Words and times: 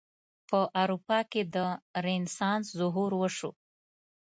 په 0.49 0.59
اروپا 0.81 1.19
کې 1.31 1.41
د 1.55 1.57
رنسانس 2.05 2.65
ظهور 2.79 3.11
وشو. 3.21 3.51